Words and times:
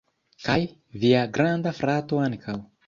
Kaj 0.47 0.55
via 1.03 1.21
granda 1.39 1.77
frato 1.83 2.27
ankaŭ 2.29 2.61